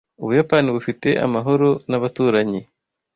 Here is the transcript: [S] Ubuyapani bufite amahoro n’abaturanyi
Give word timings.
[S] 0.03 0.03
Ubuyapani 0.21 0.69
bufite 0.75 1.09
amahoro 1.25 1.69
n’abaturanyi 1.89 2.61